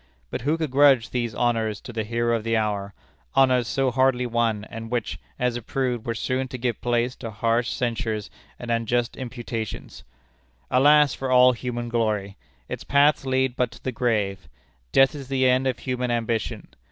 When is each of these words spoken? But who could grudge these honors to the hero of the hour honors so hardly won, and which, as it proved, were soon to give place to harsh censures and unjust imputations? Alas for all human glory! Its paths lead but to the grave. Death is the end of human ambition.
But 0.31 0.41
who 0.41 0.57
could 0.57 0.71
grudge 0.71 1.11
these 1.11 1.35
honors 1.35 1.79
to 1.81 1.93
the 1.93 2.03
hero 2.03 2.35
of 2.35 2.43
the 2.43 2.57
hour 2.57 2.95
honors 3.35 3.67
so 3.67 3.91
hardly 3.91 4.25
won, 4.25 4.65
and 4.67 4.89
which, 4.89 5.19
as 5.37 5.55
it 5.55 5.67
proved, 5.67 6.07
were 6.07 6.15
soon 6.15 6.47
to 6.47 6.57
give 6.57 6.81
place 6.81 7.15
to 7.17 7.29
harsh 7.29 7.69
censures 7.69 8.31
and 8.57 8.71
unjust 8.71 9.15
imputations? 9.15 10.03
Alas 10.71 11.13
for 11.13 11.29
all 11.29 11.51
human 11.51 11.87
glory! 11.87 12.35
Its 12.67 12.83
paths 12.83 13.27
lead 13.27 13.55
but 13.55 13.69
to 13.69 13.83
the 13.83 13.91
grave. 13.91 14.49
Death 14.91 15.13
is 15.13 15.27
the 15.27 15.47
end 15.47 15.67
of 15.67 15.77
human 15.77 16.09
ambition. 16.09 16.69